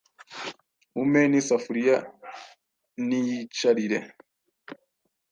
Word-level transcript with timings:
umpe 1.01 1.21
n’isafuriya 1.31 1.97
niyicarire 3.07 3.99